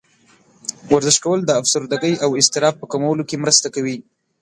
ورزش 0.93 1.17
کول 1.23 1.39
د 1.45 1.51
افسردګۍ 1.61 2.13
او 2.23 2.29
اضطراب 2.39 2.75
په 2.79 2.85
کمولو 2.91 3.23
کې 3.29 3.41
مرسته 3.43 3.67
کوي. 3.75 3.97